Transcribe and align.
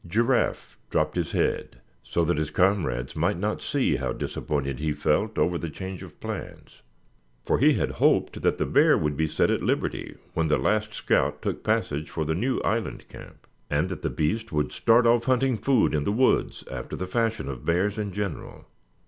Giraffe 0.07 0.79
dropped 0.89 1.15
his 1.15 1.31
head, 1.33 1.79
so 2.01 2.25
that 2.25 2.39
his 2.39 2.49
comrades 2.49 3.15
might 3.15 3.37
not 3.37 3.61
see 3.61 3.97
how 3.97 4.13
disappointed 4.13 4.79
he 4.79 4.93
felt 4.93 5.37
over 5.37 5.59
the 5.59 5.69
change 5.69 6.01
of 6.01 6.19
plans. 6.19 6.81
For 7.45 7.59
he 7.59 7.73
had 7.73 7.91
hoped 8.01 8.41
that 8.41 8.57
the 8.57 8.65
bear 8.65 8.97
would 8.97 9.15
be 9.15 9.27
set 9.27 9.51
at 9.51 9.61
liberty 9.61 10.15
when 10.33 10.47
the 10.47 10.57
last 10.57 10.95
scout 10.95 11.43
took 11.43 11.63
passage 11.63 12.09
for 12.09 12.25
the 12.25 12.33
new 12.33 12.57
island 12.61 13.07
camp; 13.09 13.45
and 13.69 13.89
that 13.89 14.01
the 14.01 14.09
beast 14.09 14.51
would 14.51 14.71
start 14.71 15.05
off 15.05 15.25
hunting 15.25 15.55
food 15.55 15.93
in 15.93 16.03
the 16.03 16.11
woods 16.11 16.63
after 16.71 16.95
the 16.95 17.05
fashion 17.05 17.47
of 17.47 17.63
bears 17.63 17.99
in 17.99 18.11
general. 18.11 18.65